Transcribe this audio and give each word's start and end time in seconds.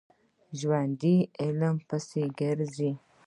ژوندي 0.59 1.15
علم 1.41 1.75
پسې 1.87 2.23
ګرځي 2.39 2.91